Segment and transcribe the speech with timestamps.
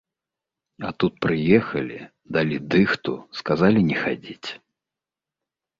[0.87, 1.99] А тут прыехалі,
[2.39, 3.13] далі дыхту,
[3.43, 4.49] сказалі не хадзіць.